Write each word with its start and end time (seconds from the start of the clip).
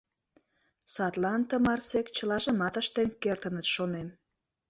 Садлан 0.93 1.41
тымарсек 1.49 2.07
чылажымат 2.15 2.75
ыштен 2.81 3.09
кертыныт, 3.21 3.65
шонем. 3.75 4.07